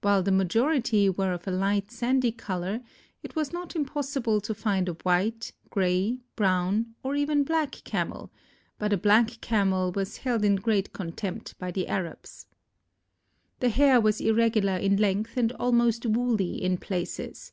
[0.00, 2.82] While the majority were of a light sandy color,
[3.24, 8.30] it was not impossible to find a white, grey, brown or even black Camel,
[8.78, 12.46] but a black Camel was held in great contempt by the Arabs.
[13.58, 17.50] The hair was irregular in length and almost woolly in places.